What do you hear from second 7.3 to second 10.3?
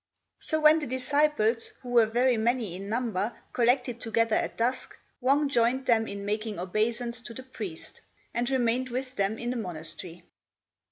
the priest, and remained with them in the monastery.